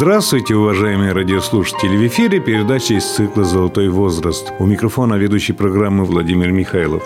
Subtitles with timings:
[0.00, 1.94] Здравствуйте, уважаемые радиослушатели!
[1.94, 4.50] В эфире передача из цикла «Золотой возраст».
[4.58, 7.02] У микрофона ведущий программы Владимир Михайлов.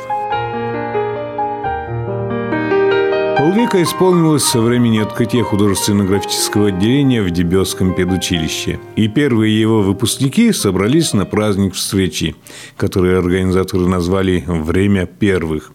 [3.45, 8.81] Полвека исполнилось со времени открытия художественно-графического отделения в Дебесском педучилище.
[8.97, 12.37] И первые его выпускники собрались на праздник встречи,
[12.79, 15.73] который организаторы назвали «Время первых».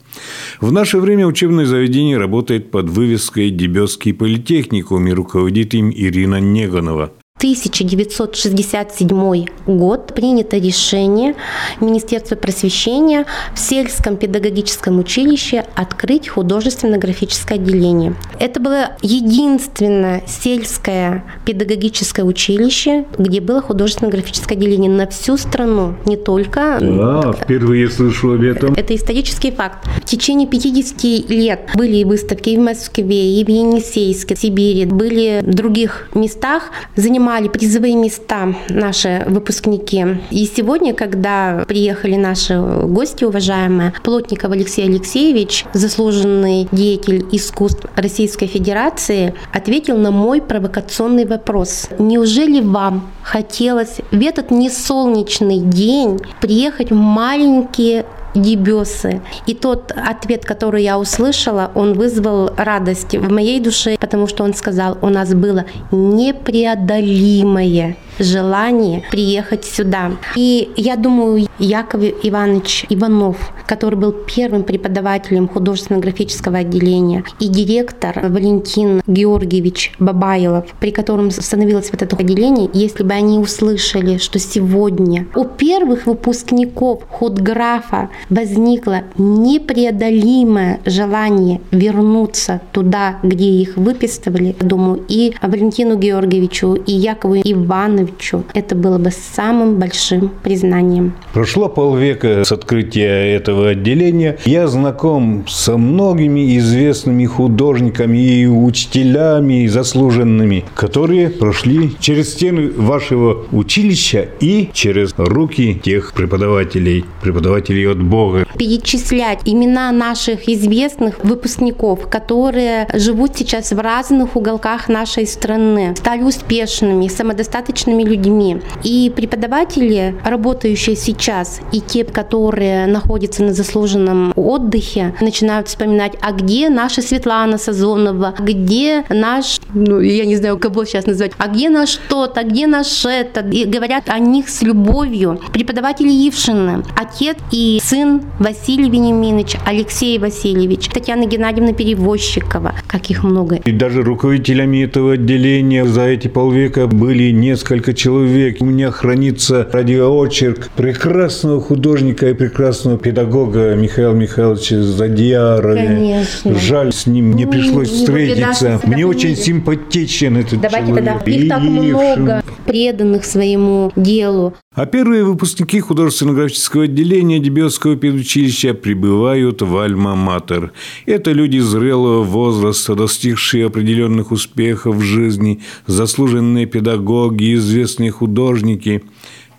[0.59, 7.13] В наше время учебное заведение работает под вывеской «Дебесский политехникум» и руководит им Ирина Неганова–
[7.39, 11.35] 1967 год принято решение
[11.79, 13.25] Министерства просвещения
[13.55, 18.13] в сельском педагогическом училище открыть художественно-графическое отделение.
[18.41, 26.79] Это было единственное сельское педагогическое училище, где было художественно-графическое отделение на всю страну, не только...
[26.81, 28.73] Да, впервые слышу об этом.
[28.73, 29.87] Это исторический факт.
[30.01, 35.39] В течение 50 лет были выставки и в Москве, и в Енисейске, в Сибири, были
[35.41, 36.63] в других местах,
[36.97, 40.03] занимались занимали призовые места наши выпускники.
[40.31, 49.35] И сегодня, когда приехали наши гости уважаемые, Плотников Алексей Алексеевич, заслуженный деятель искусств Российской Федерации,
[49.53, 51.89] ответил на мой провокационный вопрос.
[51.99, 59.21] Неужели вам хотелось в этот несолнечный день приехать в маленькие дебесы.
[59.47, 64.53] И тот ответ, который я услышала, он вызвал радость в моей душе, потому что он
[64.53, 70.11] сказал, у нас было непреодолимое желание приехать сюда.
[70.35, 79.01] И я думаю, Яков Иванович Иванов, который был первым преподавателем художественно-графического отделения, и директор Валентин
[79.07, 85.45] Георгиевич Бабайлов, при котором становилось вот это отделение, если бы они услышали, что сегодня у
[85.45, 96.75] первых выпускников худграфа возникло непреодолимое желание вернуться туда, где их выписывали, думаю, и Валентину Георгиевичу,
[96.75, 98.43] и Якову Ивановичу, Ивановичу.
[98.53, 101.13] Это было бы самым большим признанием.
[101.33, 104.37] Прошло полвека с открытия этого отделения.
[104.45, 114.27] Я знаком со многими известными художниками и учителями заслуженными, которые прошли через стены вашего училища
[114.39, 118.45] и через руки тех преподавателей, преподавателей от Бога.
[118.57, 127.07] Перечислять имена наших известных выпускников, которые живут сейчас в разных уголках нашей страны, стали успешными,
[127.07, 128.57] самодостаточными разными людьми.
[128.83, 136.69] И преподаватели, работающие сейчас, и те, которые находятся на заслуженном отдыхе, начинают вспоминать, а где
[136.69, 141.99] наша Светлана Сазонова, где наш, ну, я не знаю, кого сейчас назвать, а где наш
[142.09, 143.53] тот, а где наш этот.
[143.53, 145.39] И говорят о них с любовью.
[145.53, 153.55] Преподаватели Ившины, отец и сын Василий Вениаминович, Алексей Васильевич, Татьяна Геннадьевна Перевозчикова, как их много.
[153.65, 158.57] И даже руководителями этого отделения за эти полвека были несколько несколько человек.
[158.59, 165.75] У меня хранится радиоочерк прекрасного художника и прекрасного педагога Михаила Михайловича Задьярова.
[165.75, 166.59] Конечно.
[166.59, 168.81] Жаль, с ним не пришлось не, встретиться.
[168.85, 171.05] Не Мне очень симпатичен этот Давайте человек.
[171.05, 171.31] Тогда.
[171.31, 174.53] Их так много преданных своему делу.
[174.75, 180.71] А первые выпускники художественно-графического отделения Дебиотского педучилища прибывают в Альма-Матер.
[181.07, 189.03] Это люди зрелого возраста, достигшие определенных успехов в жизни, заслуженные педагоги, известные художники.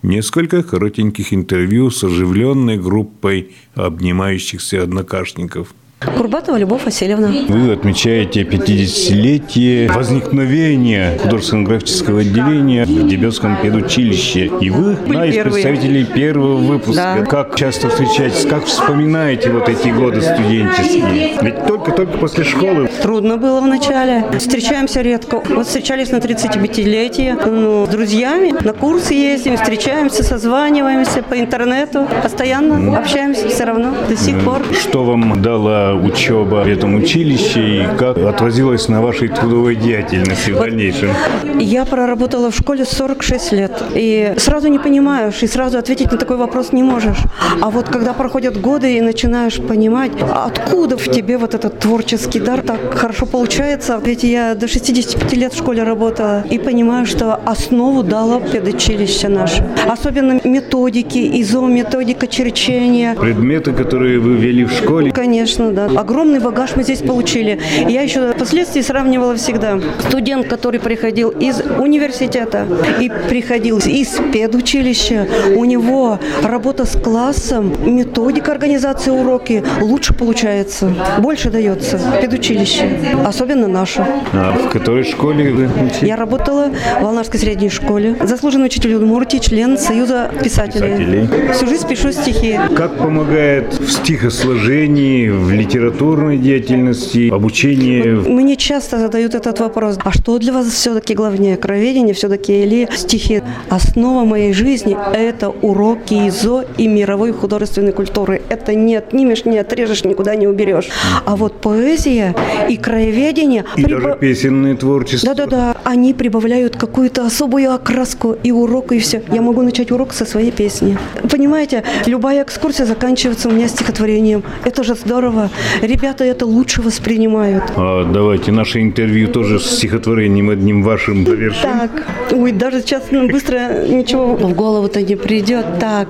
[0.05, 7.31] Несколько коротеньких интервью с оживленной группой обнимающихся однокашников– Курбатова Любовь Васильевна.
[7.49, 14.51] Вы отмечаете 50-летие возникновения художественно-графического отделения в Дебетском педучилище.
[14.63, 17.17] И вы одна из представителей первого выпуска.
[17.19, 17.27] Да.
[17.27, 21.37] Как часто встречаетесь, как вспоминаете вот эти годы студенческие?
[21.43, 22.89] Ведь только-только после школы.
[23.03, 24.25] Трудно было вначале.
[24.39, 25.43] Встречаемся редко.
[25.51, 28.55] Вот встречались на 35-летие ну, с друзьями.
[28.65, 32.09] На курсы ездим, встречаемся, созваниваемся по интернету.
[32.23, 34.63] Постоянно общаемся все равно до сих пор.
[34.73, 40.59] Что вам дала учеба в этом училище и как отразилась на вашей трудовой деятельности в
[40.59, 41.11] дальнейшем?
[41.59, 43.83] Я проработала в школе 46 лет.
[43.95, 47.19] И сразу не понимаешь, и сразу ответить на такой вопрос не можешь.
[47.61, 52.63] А вот когда проходят годы и начинаешь понимать, откуда в тебе вот этот творческий дар
[52.63, 54.01] так хорошо получается.
[54.05, 59.67] Ведь я до 65 лет в школе работала и понимаю, что основу дало педучилище наше.
[59.89, 63.15] Особенно методики, изо методика черчения.
[63.15, 65.13] Предметы, которые вы ввели в школе?
[65.13, 66.01] Конечно, да да.
[66.01, 67.61] Огромный багаж мы здесь получили.
[67.89, 69.81] Я еще впоследствии сравнивала всегда.
[70.09, 72.67] Студент, который приходил из университета
[73.01, 81.51] и приходил из педучилища, у него работа с классом, методика организации уроки лучше получается, больше
[81.51, 82.89] дается в педучилище,
[83.25, 84.07] особенно наша.
[84.33, 86.03] А в которой школе вы учились?
[86.03, 88.17] Я работала в Волнарской средней школе.
[88.21, 91.27] Заслуженный учитель Удмуртии, член Союза писателей.
[91.27, 91.53] Писателей.
[91.53, 92.59] Всю жизнь пишу стихи.
[92.77, 98.03] Как помогает в стихосложении, в литературной деятельности, обучении?
[98.03, 99.99] Мне часто задают этот вопрос.
[100.05, 101.57] А что для вас все-таки главнее?
[101.57, 103.43] Кроведение все-таки или стихи?
[103.69, 108.43] Основа моей жизни– это уроки ИЗО и мировой художественной культуры.
[108.49, 110.89] Это не отнимешь, не отрежешь, никуда не уберешь.
[111.25, 112.35] А вот поэзия
[112.69, 113.65] и краеведение...
[113.77, 115.35] И прибав- даже песенное творчество.
[115.35, 119.23] Да-да-да, они прибавляют какую-то особую окраску и урок, и все.
[119.33, 120.99] Я могу начать урок со своей песни.
[121.31, 124.43] Понимаете, любая экскурсия заканчивается у меня стихотворением.
[124.65, 125.49] Это же здорово.
[125.83, 127.65] Ребята это лучше воспринимают.
[127.77, 131.63] А давайте наше интервью тоже с стихотворением одним вашим завершим.
[131.63, 131.91] Так,
[132.33, 135.67] ой, даже сейчас ну, быстро ничего в голову-то не придет.
[135.79, 136.09] Так,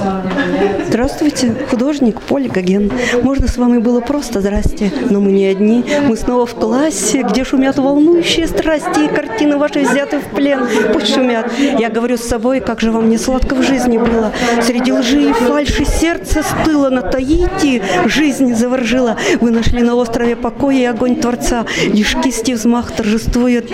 [0.89, 2.91] здравствуйте, художник Гоген.
[3.23, 5.85] Можно с вами было просто здрасте, но мы не одни.
[6.09, 10.61] Мы снова в классе, где шумят волнующие страсти, и картины ваши взяты в плен.
[10.93, 11.51] Пусть шумят.
[11.79, 14.33] Я говорю с собой, как же вам не сладко в жизни было.
[14.63, 17.83] Среди лжи и фальши сердце стыло на Таити.
[18.07, 19.17] Жизнь заворжила.
[19.41, 21.65] Вы нашли на острове покоя и огонь Творца.
[22.23, 23.71] Кисти взмах торжествует.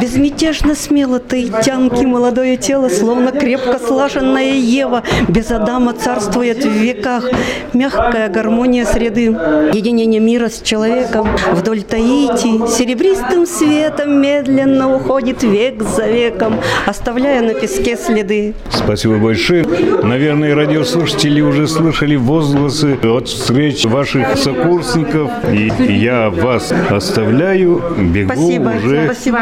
[0.00, 5.02] Безмятежно смело таитянки молодое тело, словно крепко слаженная Ева.
[5.28, 7.24] Без Адама царствует в веках.
[7.72, 9.36] Мягкая гармония среды.
[9.72, 11.28] Единение мира с человеком.
[11.52, 18.54] Вдоль Таити серебристым светом медленно уходит век за веком, оставляя на песке следы.
[18.70, 19.64] Спасибо большое.
[20.02, 25.05] Наверное, радиослушатели уже слышали возгласы от встреч ваших сокурсников.
[25.52, 28.72] И я вас оставляю, бегу Спасибо.
[28.84, 29.04] уже.
[29.06, 29.38] Спасибо.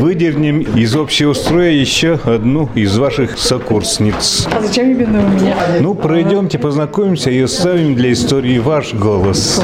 [0.00, 4.48] Выдернем из общего строя еще одну из ваших сокурсниц.
[4.56, 5.54] А зачем именно у меня?
[5.80, 9.62] Ну, пройдемте, познакомимся и оставим для истории ваш голос.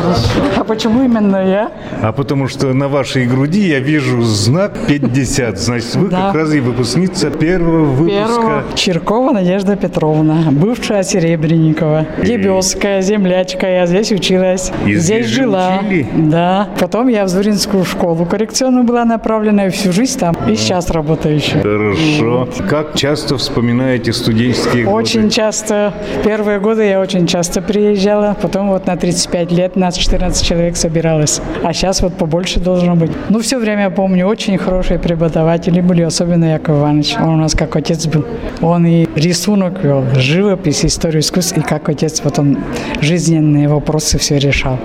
[0.56, 1.72] А почему именно я?
[2.02, 5.58] А потому что на вашей груди я вижу знак 50.
[5.58, 6.26] Значит, вы Да.
[6.26, 8.14] как раз и выпускница первого выпуска.
[8.26, 8.64] Первого.
[8.74, 12.06] Чиркова Надежда Петровна, бывшая Серебренникова.
[12.24, 14.70] Дебеская, землячка, я здесь училась.
[14.86, 15.80] И здесь здесь жила.
[15.80, 16.06] учили?
[16.14, 16.68] Да.
[16.80, 20.34] Потом я в Зуринскую школу коррекционную была направлена, и всю жизнь там.
[20.48, 21.60] И сейчас работаю еще.
[21.60, 22.48] Хорошо.
[22.68, 24.96] Как часто вспоминаете студенческие годы?
[24.96, 25.92] Очень часто,
[26.24, 31.40] первые годы я очень часто приезжала, потом вот на 35 лет нас 14 человек собиралось,
[31.62, 33.10] а сейчас вот побольше должно быть.
[33.28, 37.76] Ну, все время помню, очень хорошие преподаватели были, особенно Яков Иванович, он у нас как
[37.76, 38.24] отец был.
[38.60, 42.58] Он и рисунок вел, живопись, историю искусств, и как отец, вот он
[43.00, 44.78] жизненные вопросы все решал,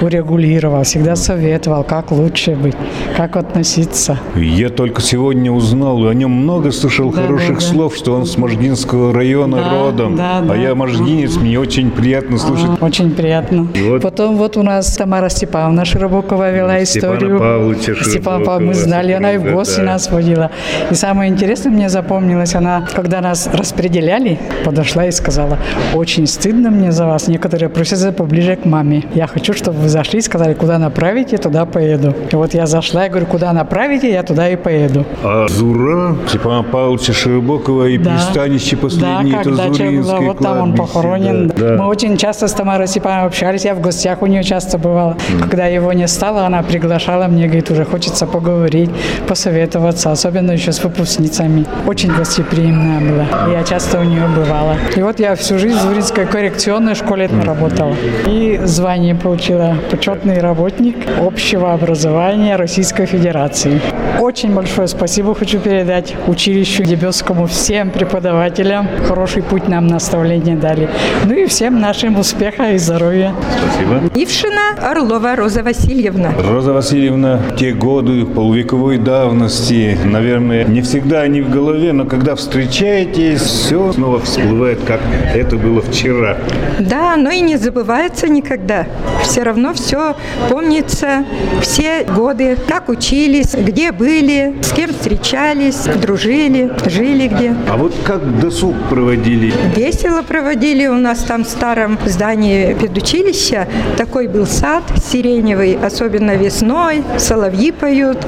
[0.00, 2.74] урегулировал, всегда советовал, как лучше быть,
[3.16, 4.18] как относиться.
[4.34, 7.60] Я только сегодня узнал, о нем много слышал Да, хороших да, да.
[7.60, 10.16] слов, что он с Можгинского района Да, родом.
[10.16, 10.54] да, а да.
[10.56, 12.70] я можгинец, мне очень приятно слышать.
[12.80, 13.68] А, Очень приятно.
[13.74, 14.02] Вот.
[14.02, 17.38] Потом вот у нас Тамара Степановна Широбокова вела Степана историю.
[17.38, 19.92] Павловича Степана Павловна, мы знали, она и в ГОСТе да.
[19.92, 20.50] нас водила.
[20.90, 25.58] И самое интересное мне запомнилось, она, когда нас распределяли, подошла и сказала,
[25.94, 29.04] очень стыдно мне за вас, некоторые просятся поближе к маме.
[29.14, 32.12] Я хочу, чтобы вы зашли сказали, куда направите, туда поеду.
[32.32, 35.04] И вот я зашла, я говорю, куда направите, я туда и поеду.
[35.22, 38.10] А Зура, Степана Павловича Широбокова и Да.
[38.10, 41.48] пристанище последнее, да, это Зуринское вот там он похоронен.
[41.48, 41.76] да, да.
[41.82, 45.16] Мы очень часто с Тамарой Степановной общались, я в гостях у нее часто бывала.
[45.40, 48.90] Когда его не стало, она приглашала мне, говорит, уже хочется поговорить,
[49.28, 51.64] посоветоваться, особенно еще с выпускницами.
[51.86, 53.52] Очень гостеприимная была.
[53.52, 54.74] Я часто у нее бывала.
[54.96, 57.94] И вот я всю жизнь в Зуринской коррекционной школе работала.
[58.26, 63.80] И звание получила почетный работник общего образования Российской Федерации.
[64.20, 68.88] Очень большое спасибо хочу передать училищу Дебесскому, всем преподавателям.
[69.06, 70.88] Хороший путь нам наставления дали.
[71.24, 73.34] Ну и всем нашим успеха и здоровья.
[73.62, 74.10] Спасибо.
[74.14, 76.32] Ившина Орлова Роза Васильевна.
[76.48, 83.40] Роза Васильевна, те годы полувековой давности, наверное, не всегда они в голове, но когда встречаетесь,
[83.40, 85.00] все снова всплывает, как
[85.34, 86.36] это было вчера.
[86.78, 88.86] Да, но и не забывается никогда.
[89.22, 90.16] Все равно все
[90.48, 91.24] помнится,
[91.60, 97.54] все годы, как учились, где были, с кем встречались, дружили, жили где.
[97.68, 99.52] А вот как досуг проводили?
[99.74, 103.68] Весело проводили у нас там в старом здании педучилища.
[103.96, 108.18] Такой был сад сиреневый, особенно весной, соловьи поют.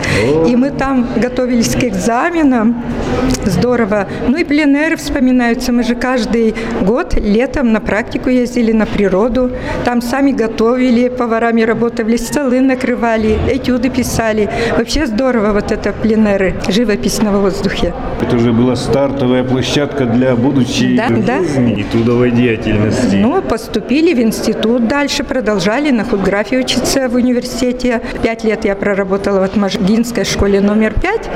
[0.46, 2.82] И мы там готовились к экзаменам.
[3.44, 4.08] Здорово.
[4.26, 5.72] Ну и пленеры вспоминаются.
[5.72, 9.52] Мы же каждый год летом на практику ездили на природу.
[9.84, 14.48] Там сами готовили готовили, поварами работали, столы накрывали, этюды писали.
[14.78, 17.92] Вообще здорово вот это пленеры, живопись на воздухе.
[18.22, 21.38] Это же была стартовая площадка для будущей Да, да.
[21.40, 23.16] жизни и трудовой деятельности.
[23.16, 28.00] Ну, поступили в институт дальше, продолжали на худграфии учиться в университете.
[28.22, 31.28] Пять лет я проработала в Отмажгинской школе номер пять,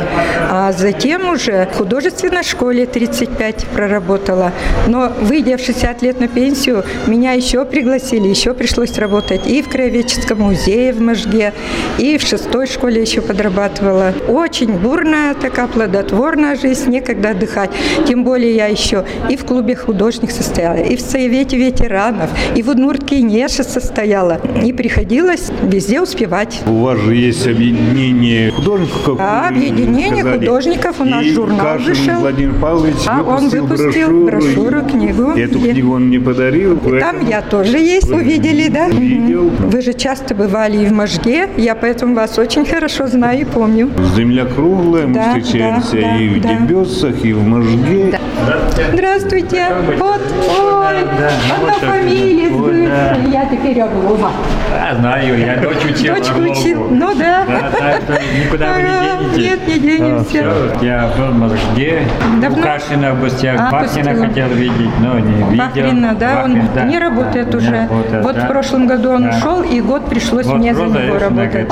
[0.51, 4.53] а затем уже в художественной школе 35 проработала.
[4.89, 9.69] Но выйдя в 60 лет на пенсию, меня еще пригласили, еще пришлось работать и в
[9.83, 11.53] Краеведческом музее в Можге,
[11.99, 14.13] и в шестой школе еще подрабатывала.
[14.29, 17.71] Очень бурная такая плодотворная жизнь, некогда отдыхать.
[18.07, 22.69] Тем более я еще и в клубе художник состояла, и в Совете ветеранов, и в
[22.69, 24.41] Удмуртке Неша состояла.
[24.65, 26.61] И приходилось везде успевать.
[26.65, 30.39] У вас же есть объединение художников, как А, вы объединение сказали.
[30.39, 32.21] художников, у нас И журнал Кашин вышел.
[32.21, 35.31] Владимир Павлович А, он выпустил, выпустил брошюру, книгу.
[35.33, 36.77] Эту книгу он мне подарил.
[36.79, 38.87] Там поэтому я тоже есть, увидели, да?
[38.87, 39.51] Увидел.
[39.73, 43.89] Вы же часто бывали и в Можге, я поэтому вас очень хорошо знаю и помню.
[44.15, 46.55] Земля круглая, мы Да, встречаемся да, и в да.
[46.57, 48.19] Дебесах, и в Можге.
[48.93, 49.67] Здравствуйте.
[49.99, 53.31] Вот, ой, одна фамилия с бывшей.
[53.33, 54.31] Я теперь Орлова.
[54.75, 56.15] А, знаю, я дочь учил.
[56.15, 56.61] Дочку Орловку.
[56.61, 56.87] учил.
[56.91, 57.45] Ну да.
[57.47, 58.89] Да, так что никуда вы не
[59.37, 59.39] денетесь.
[59.39, 60.43] нет, не денемся.
[60.81, 60.85] Ну.
[60.85, 62.03] Я был в Можге,
[62.41, 62.59] Давно?
[62.59, 64.27] у Кашина в гостях, А, Бахтина пустила.
[64.27, 65.57] хотел видеть, но не видел.
[65.65, 67.71] Бахрина, да, он да, не работает да, уже.
[67.71, 68.41] не работает, вот да.
[68.45, 69.37] в прошлом году он Да.
[69.37, 71.69] ушел, и год пришлось Вот мне за него работать.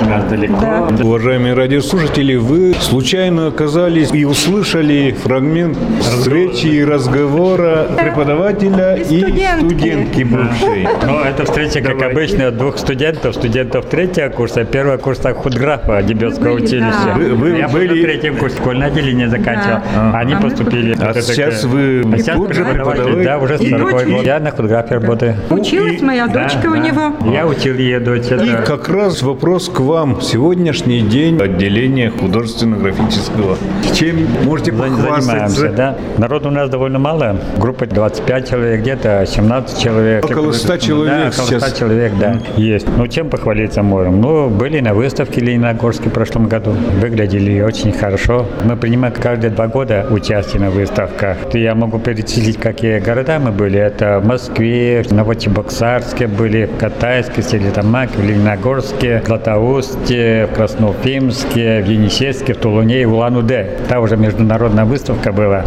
[0.60, 0.88] Да.
[1.04, 9.66] Уважаемые радиослушатели, вы случайно оказались и услышали фрагмент встречи и разговора преподавателя И и студентки.
[9.74, 10.88] студентки бывшей.
[11.06, 16.64] Ну, это встреча, как обычно, двух студентов, студентов третьего курса, первого курса худграфа Дебетского Были,
[16.64, 16.94] училища.
[17.06, 17.14] да.
[17.14, 19.80] Вы- вы Я был были- на третьем курсе, школьное отделение заканчивал.
[19.94, 20.12] Да.
[20.18, 20.96] Они А поступили.
[21.00, 23.24] А сейчас вы А сейчас тут же преподаватель?
[23.24, 24.24] Да, уже И 40 дочь год.
[24.24, 25.36] Я на худграфе работаю.
[25.50, 26.78] Училась моя Да, дочка у да.
[26.78, 27.32] него.
[27.32, 28.26] Я учил ее дочь.
[28.30, 30.20] И как раз вопрос к вам.
[30.20, 33.56] Сегодняшний день отделения художественно-графического.
[33.94, 35.68] Чем можете Занимаемся, похвастаться?
[35.70, 35.96] да.
[36.40, 37.36] Народу у нас довольно мало.
[37.58, 40.24] Группа 25 человек, где-то 17 человек.
[40.24, 41.70] Около 100 человек да, около сейчас.
[41.70, 42.86] 100 человек, да, есть.
[42.96, 44.20] Ну, чем похвалиться можем?
[44.20, 46.70] Ну, были на выставке Лениногорске в прошлом году.
[47.00, 48.46] Выглядели очень хорошо.
[48.64, 51.36] Мы принимаем каждые два года участие на выставках.
[51.52, 53.78] Я могу перечислить, какие города мы были.
[53.78, 61.82] Это в Москве, в Новочебоксарске были, в Катайске, Стерлитамаке, в Лениногорске, в Златоусте, в Красноуфимске,
[61.82, 63.86] в Енисейске, в Тулуне и в Улан-Удэ.
[63.88, 65.64] Там уже международная выставка была.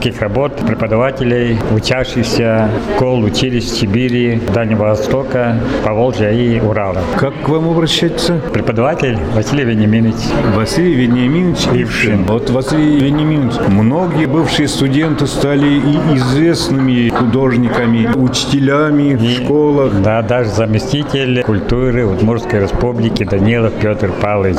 [0.00, 7.02] Творческих работ преподавателей, учащихся школ, училищ Сибири, Дальнего Востока, Поволжья и Урала.
[7.18, 8.40] Как к вам обращаться?
[8.52, 10.14] Преподаватель Василий Вениаминович.
[10.54, 12.24] Василий Вениаминович Ившин.
[12.24, 20.00] Вот Василий Вениаминович, многие бывшие студенты стали и известными художниками, учителями в школах.
[20.02, 24.56] Да, даже заместитель культуры Удмуртской республики Данилов Петр Павлович.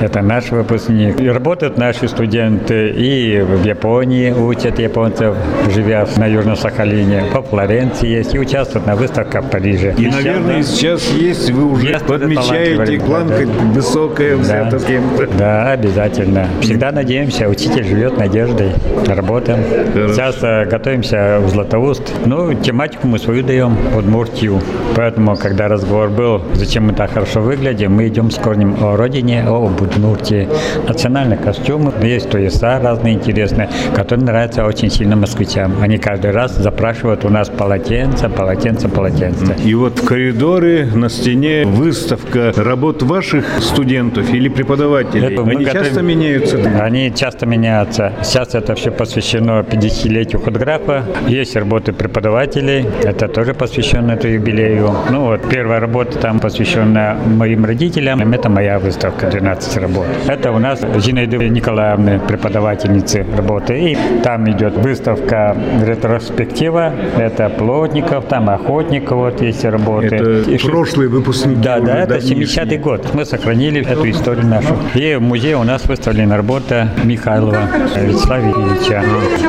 [0.00, 1.20] Это наш выпускник.
[1.20, 5.36] И работают наши студенты и в Японии учат японцев,
[5.74, 7.24] живя на Южном Сахалине.
[7.32, 9.94] По Флоренции есть и участвуют на выставках в Париже.
[9.98, 14.42] И, наверное, сейчас есть, вы уже Есть подмечаете, планка да, высокая Да.
[14.42, 15.26] взята кем-то.
[15.38, 16.46] Да, обязательно.
[16.60, 18.72] Всегда надеемся, учитель живет надеждой.
[19.06, 19.60] Работаем.
[19.92, 20.14] Хорошо.
[20.14, 22.12] Сейчас э, готовимся в Златоуст.
[22.26, 24.60] Ну, тематику мы свою даем, Удмуртию.
[24.96, 29.44] Поэтому, когда разговор был, зачем мы так хорошо выглядим, мы идем с корнем о родине,
[29.46, 30.48] о Удмуртии.
[30.86, 35.72] Национальные костюмы, есть туеса разные интересные, которые нравятся очень сильно москвичам.
[35.80, 39.54] Они каждый раз запрашивают у нас полотенца, полотенца, полотенца.
[39.64, 45.34] И вот в коридоре на стене выставка работ ваших студентов или преподавателей.
[45.34, 46.58] Это Они готовим- часто меняются.
[46.80, 48.12] Они часто меняются.
[48.22, 51.04] Сейчас это все посвящено 50-летию худграфа.
[51.28, 54.94] Есть работы преподавателей, это тоже посвящено этому юбилею.
[55.10, 58.32] Ну вот, первая работа там посвящена моим родителям.
[58.32, 60.06] Это моя выставка, 12 работ.
[60.26, 63.92] Это у нас Зинаида Николаевна, преподавательницы работы.
[63.92, 66.92] И там идет выставка ретроспектива.
[67.18, 70.16] Это Плотников, там Охотников, вот есть работы.
[70.16, 71.60] Это И прошлые выпускники.
[71.60, 72.66] да, да, это давнишние.
[72.66, 73.06] 70-й год.
[73.14, 74.76] Мы сохранили эту историю нашу.
[74.94, 79.02] И в музее у нас выставлена работа Михайлова Вячеслава Ильича.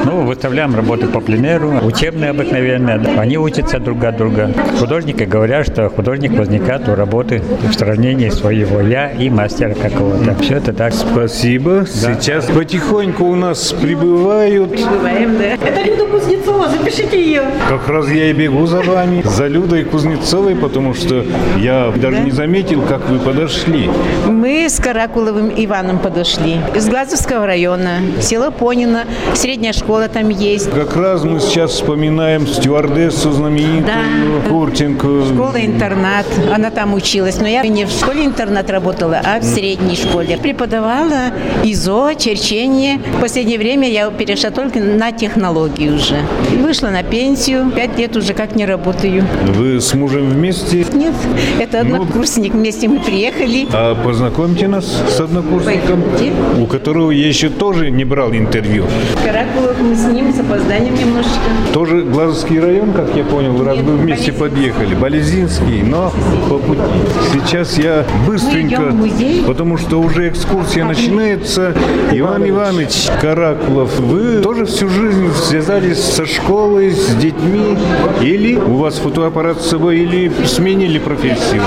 [0.06, 3.02] Ну, выставляем работы по пленеру, учебные обыкновенные.
[3.18, 4.52] Они учатся друг от друга.
[4.80, 10.36] Художники говорят, что художник возникает у работы в сравнении своего я и мастера какого-то.
[10.42, 10.94] Все это так.
[10.94, 11.86] Спасибо.
[11.86, 15.68] Сейчас потихоньку у нас прибывают успеваем, да.
[15.68, 17.44] Это Люда Кузнецова, запишите ее.
[17.70, 21.24] Как раз я и бегу за вами, за Людой Кузнецовой, потому что
[21.58, 23.90] я даже не заметил, как вы подошли.
[24.28, 26.58] Мы с Каракуловым Иваном подошли.
[26.76, 30.70] Из Глазовского района, село Понина, средняя школа там есть.
[30.72, 34.50] Как раз мы сейчас вспоминаем стюардессу знаменитую Да.
[34.50, 35.08] Куртенко.
[35.34, 37.40] Школа-интернат, она там училась.
[37.40, 40.38] Но я не в школе-интернат работала, а в средней школе.
[40.38, 41.32] Преподавала
[41.64, 43.00] ИЗО, черчение.
[43.18, 46.22] В последнее время я перешла только на технологии уже.
[46.62, 47.72] Вышла на пенсию.
[47.76, 49.26] Пять лет уже как не работаю.
[49.48, 50.86] Вы с мужем вместе?
[50.94, 51.14] Нет,
[51.60, 52.54] это однокурсник.
[52.54, 53.68] Вместе мы приехали.
[53.74, 56.34] А познакомьте нас с однокурсником, Пойдемте.
[56.60, 58.86] у которого я еще тоже не брал интервью.
[59.24, 61.40] Каракулов мы с ним с опозданием немножечко.
[61.74, 64.96] Тоже Глазовский район, как я понял, раз вы вместе подъехали.
[64.96, 66.12] Болезинский, но
[66.50, 66.82] по пути.
[67.34, 68.94] Сейчас я быстренько,
[69.46, 71.74] потому что уже экскурсия начинается.
[72.12, 77.78] Иван Иванович Каракулов, вы тоже всю жизнь связались со школой, с детьми?
[78.22, 81.62] Или у вас фотоаппарат с собой, или сменили профессию?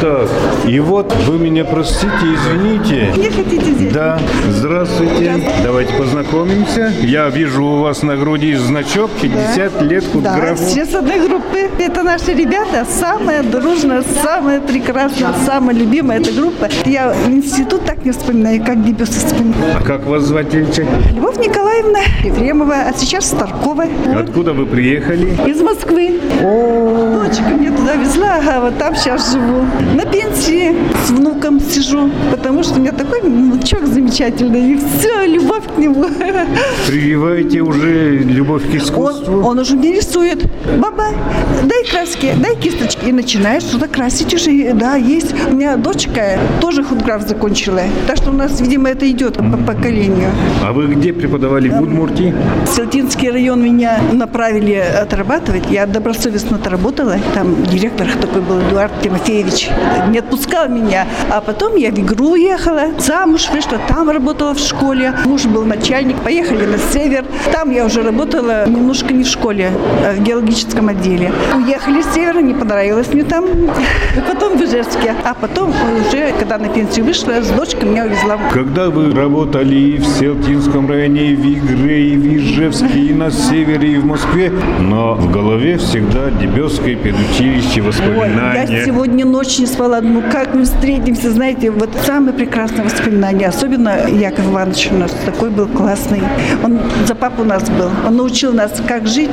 [0.00, 0.28] Так,
[0.66, 3.12] и вот вы меня простите, извините.
[3.16, 3.92] Не хотите взять?
[3.92, 4.18] Да,
[4.50, 5.40] здравствуйте.
[5.62, 6.92] Давайте познакомимся.
[7.02, 10.64] Я вижу у вас на груди значок 50 лет Да, худграфу.
[10.64, 11.68] все с одной группы.
[11.78, 16.68] Это наши ребята, самая дружная, самая прекрасная, самая любимая эта группа.
[16.84, 19.76] Я институт так не вспоминаю, как дебюсы вспоминаю.
[19.78, 20.86] А как вас звать, девочек?
[21.14, 22.00] Любовь Николаевна
[22.34, 23.84] Ефремова, а сейчас Старкова.
[24.18, 25.28] Откуда вы приехали?
[25.48, 26.20] Из Москвы.
[26.40, 29.64] Дочка меня туда везла, а вот там сейчас живу.
[29.94, 30.74] На пенсии
[31.06, 34.72] с внуком сижу, потому что у меня такой внучок замечательный.
[34.74, 36.04] И все, любовь к нему.
[36.88, 39.40] Прививаете уже любовь к Он, искусству?
[39.42, 40.44] он уже мне рисует.
[40.78, 41.06] Баба,
[41.64, 43.08] дай краски, дай кисточки.
[43.08, 44.72] И начинаешь что-то красить уже.
[44.74, 45.34] Да, есть.
[45.50, 47.82] У меня дочка тоже худграф закончила.
[48.06, 50.30] Так что у нас, видимо, это идет по поколению.
[50.64, 51.68] А вы где преподавали?
[51.68, 52.19] В Удмуртии?
[52.66, 55.64] Селтинский район меня направили отрабатывать.
[55.70, 57.16] Я добросовестно отработала.
[57.34, 59.70] Там директор такой был, Эдуард Тимофеевич.
[60.08, 61.06] Не отпускал меня.
[61.30, 62.88] А потом я в игру уехала.
[62.98, 65.14] Замуж вышла, там работала в школе.
[65.24, 66.16] Муж был начальник.
[66.18, 67.24] Поехали на север.
[67.52, 69.70] Там я уже работала немножко не в школе,
[70.04, 71.32] а в геологическом отделе.
[71.56, 73.46] Уехали с севера, не понравилось мне там.
[74.28, 75.14] Потом в Ижевске.
[75.24, 80.06] А потом уже, когда на пенсию вышла, с дочкой меня увезла Когда вы работали в
[80.06, 85.30] Селтинском районе, в Игре, и в Ижевске, и на севере, и в Москве, но в
[85.30, 88.66] голове всегда Дебесское педучилище, Ой, воспоминания.
[88.68, 90.00] я сегодня ночь не спала.
[90.00, 93.48] Ну, как мы встретимся, знаете, вот самое прекрасное воспоминание.
[93.48, 96.22] Особенно Яков Иванович у нас такой был классный.
[96.64, 97.90] Он за папу у нас был.
[98.06, 99.30] Он научил нас, как жить,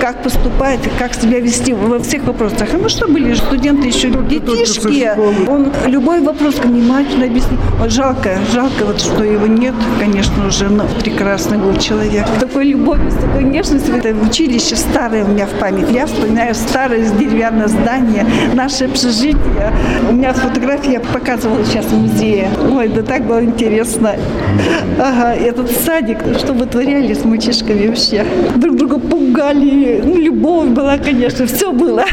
[0.00, 2.68] как поступать, как себя вести во всех вопросах.
[2.72, 5.10] А мы что были, студенты еще детишки.
[5.48, 7.58] Он любой вопрос внимательно объяснил.
[7.78, 12.11] Вот жалко, жалко, вот, что его нет, конечно уже, но прекрасный был человек.
[12.20, 13.96] С такой любовью, с такой нежностью.
[13.96, 15.90] Это училище старое у меня в память.
[15.90, 19.72] Я вспоминаю старое деревянное здание, наше общежитие.
[20.10, 22.48] У меня фотографии я показывала сейчас в музее.
[22.70, 24.16] Ой, да так было интересно.
[25.00, 28.24] Ага, этот садик, что вытворяли с мальчишками вообще.
[28.56, 30.02] Друг друга пугали.
[30.04, 32.04] Ну, любовь была, конечно, все было.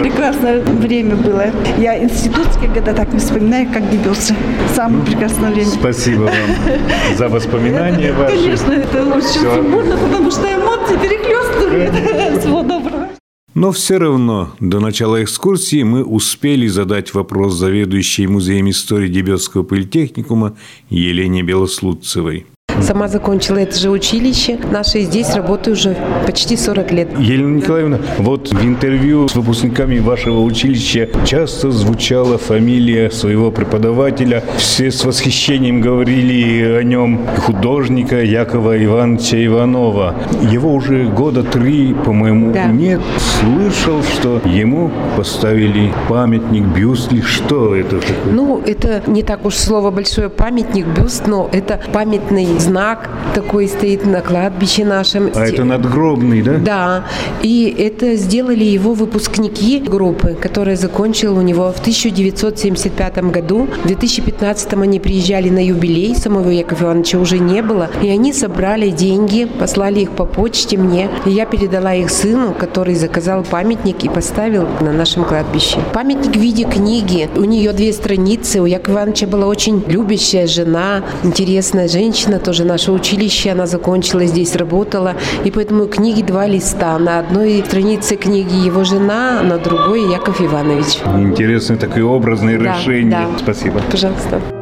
[0.00, 1.46] Прекрасное время было.
[1.78, 4.34] Я институтские года так не вспоминаю, как дебюсы.
[4.74, 5.70] Самое прекрасное время.
[5.70, 8.36] Спасибо вам за воспоминания ваши.
[8.36, 9.54] Конечно, это очень Всё.
[9.56, 12.40] сумбурно, потому что эмоции перехлестывают.
[12.40, 13.08] Всего доброго.
[13.54, 20.56] Но все равно до начала экскурсии мы успели задать вопрос заведующей музеем истории Дебесского политехникума
[20.90, 22.46] Елене Белослудцевой.
[22.80, 24.58] Сама закончила это же училище.
[24.70, 27.08] Наши здесь работаю уже почти 40 лет.
[27.18, 34.42] Елена Николаевна, вот в интервью с выпускниками вашего училища часто звучала фамилия своего преподавателя.
[34.56, 40.14] Все с восхищением говорили о нем художника Якова Ивановича Иванова.
[40.50, 42.66] Его уже года три, по-моему, Да.
[42.66, 43.00] нет.
[43.18, 48.32] Слышал, что ему поставили памятник, бюст ли что это такое?
[48.32, 54.04] Ну, это не так уж слово большое памятник, бюст, но это памятный знак такой стоит
[54.04, 55.30] на кладбище нашем.
[55.34, 56.54] А это надгробный, да?
[56.58, 57.04] Да,
[57.42, 63.68] и это сделали его выпускники группы, которая закончила у него в 1975 году.
[63.84, 68.90] В 2015 они приезжали на юбилей, самого Якова Ивановича уже не было, и они собрали
[68.90, 74.08] деньги, послали их по почте мне, и я передала их сыну, который заказал памятник и
[74.08, 75.78] поставил на нашем кладбище.
[75.94, 81.02] Памятник в виде книги, у нее две страницы, у Якова Ивановича была очень любящая жена,
[81.22, 86.98] интересная женщина, тоже наше училище, она закончила здесь, работала, и поэтому книги два листа.
[86.98, 90.98] На одной странице книги его жена, на другой Яков Иванович.
[91.16, 93.10] Интересное такое образное Да, решение.
[93.32, 93.38] да.
[93.38, 93.80] Спасибо.
[93.90, 94.57] Пожалуйста.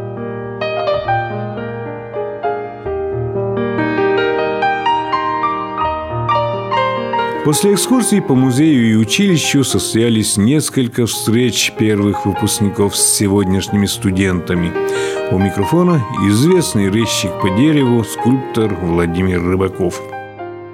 [7.46, 14.72] После экскурсий по музею и училищу состоялись несколько встреч первых выпускников с сегодняшними студентами.
[15.30, 20.02] У микрофона известный резчик по дереву, скульптор Владимир Рыбаков.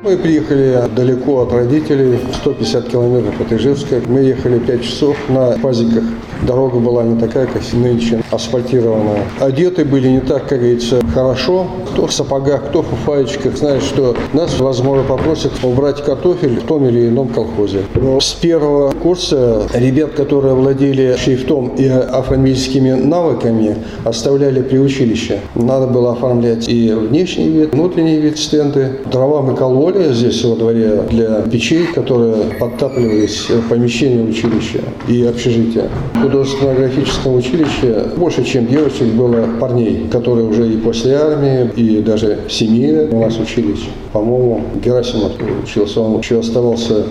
[0.04, 4.00] Мы приехали далеко от родителей, 150 километров от Ижевска.
[4.08, 6.02] Мы ехали 5 часов на пазиках.
[6.44, 9.22] Дорога была не такая, как нынче, асфальтированная.
[9.38, 11.68] Одеты были не так, как говорится, хорошо.
[11.92, 13.56] Кто в сапогах, кто в фуфаечках.
[13.56, 17.82] Знает, что нас, возможно, попросят убрать картофель в том или ином колхозе.
[17.94, 25.38] Но с первого курса ребят, которые владели шрифтом и афромедическими навыками, оставляли при училище.
[25.54, 28.98] Надо было оформлять и внешний вид, внутренний вид стенды.
[29.12, 35.88] Дрова мы кололи, поле здесь во дворе для печей, которые подтапливались помещение училища и общежития.
[36.14, 42.40] В художественно-графическом училище больше, чем девочек, было парней, которые уже и после армии, и даже
[42.48, 43.84] семейно у нас учились.
[44.12, 45.32] По-моему, Герасимов
[45.64, 47.04] учился, он еще оставался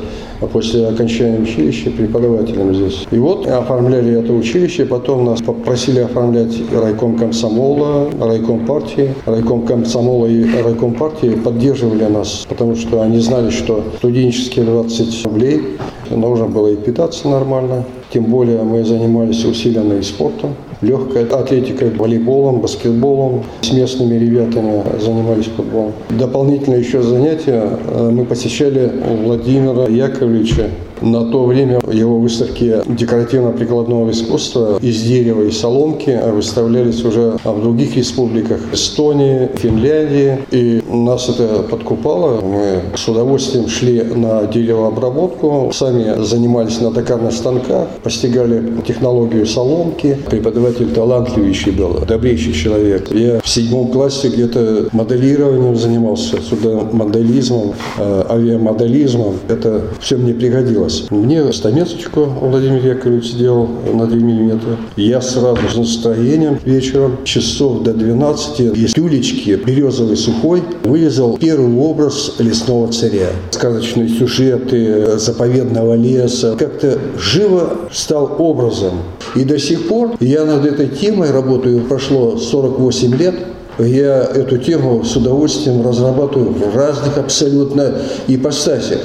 [0.47, 3.05] после окончания училища преподавателем здесь.
[3.11, 9.13] И вот оформляли это училище, потом нас попросили оформлять райком комсомола, райком партии.
[9.25, 15.61] Райком комсомола и райком партии поддерживали нас, потому что они знали, что студенческие 20 рублей
[16.09, 17.85] нужно было и питаться нормально.
[18.13, 23.43] Тем более мы занимались усиленно и спортом, легкой атлетикой, волейболом, баскетболом.
[23.61, 25.93] С местными ребятами занимались футболом.
[26.09, 28.91] Дополнительно еще занятия э, мы посещали
[29.23, 30.69] Владимира Яковлевича
[31.01, 37.95] на то время его выставки декоративно-прикладного искусства из дерева и соломки выставлялись уже в других
[37.95, 40.39] республиках Эстонии, Финляндии.
[40.51, 42.41] И нас это подкупало.
[42.41, 50.17] Мы с удовольствием шли на деревообработку, сами занимались на токарных станках, постигали технологию соломки.
[50.29, 53.11] Преподаватель талантливейший был, добрейший человек.
[53.11, 59.35] Я в седьмом классе где-то моделированием занимался, сюда моделизмом, э, авиамоделизмом.
[59.47, 61.09] Это все мне пригодилось раз.
[61.09, 64.77] Мне стамесочку Владимир Яковлевич сделал на 2 миллиметра.
[64.95, 72.35] Я сразу с настроением вечером, часов до 12, из тюлечки березовый сухой вырезал первый образ
[72.39, 73.27] лесного царя.
[73.51, 76.55] Сказочные сюжеты заповедного леса.
[76.57, 78.93] Как-то живо стал образом.
[79.35, 83.35] И до сих пор я над этой темой работаю, прошло 48 лет,
[83.79, 87.93] я эту тему с удовольствием разрабатываю в разных абсолютно
[88.27, 88.99] ипостасях.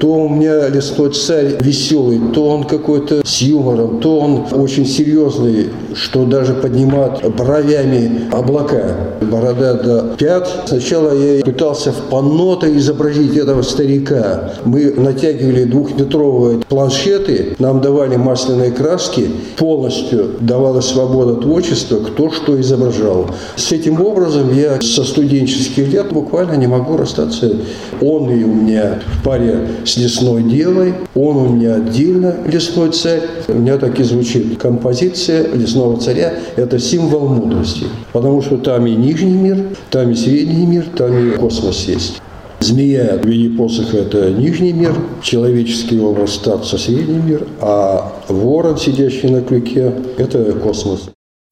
[0.00, 5.68] То у меня лесной царь веселый, то он какой-то с юмором, то он очень серьезный,
[5.94, 8.96] что даже поднимает бровями облака.
[9.20, 10.48] Борода до пят.
[10.66, 14.52] Сначала я пытался в панно изобразить этого старика.
[14.64, 23.26] Мы натягивали двухметровые планшеты, нам давали масляные краски, полностью давала свобода творчества, кто что изображал.
[23.56, 27.52] С этим образом я со студенческих лет буквально не могу расстаться.
[28.00, 33.22] Он и у меня в паре с лесной девой, он у меня отдельно лесной царь.
[33.48, 35.46] У меня так и звучит композиция
[35.78, 36.34] лесного царя.
[36.56, 41.36] Это символ мудрости, потому что там и нижний мир, там и средний мир, там и
[41.36, 42.20] космос есть.
[42.60, 49.28] Змея в виде посоха– это нижний мир, человеческий образ старца– средний мир, а ворон, сидящий
[49.30, 51.10] на крюке– это космос.